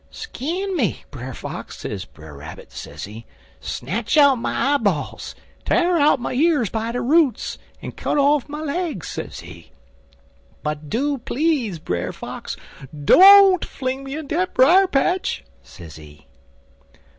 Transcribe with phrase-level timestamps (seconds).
[0.09, 3.23] "'Skin me, Brer Fox,' sez Brer Rabbit, sezee,
[3.59, 8.61] 'snatch out my eyeballs, t'ar out my years by de roots, en cut off my
[8.61, 9.71] legs,' sezee,
[10.63, 12.57] 'but do please, Brer Fox,
[13.05, 16.25] don't fling me in dat brier patch,' sezee.